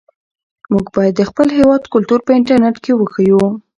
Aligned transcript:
موږ 0.71 0.85
باید 0.95 1.13
د 1.17 1.21
خپل 1.29 1.47
هېواد 1.57 1.83
کلتور 1.93 2.19
په 2.25 2.31
انټرنيټ 2.37 2.75
کې 2.83 2.91
وښیو. 2.95 3.43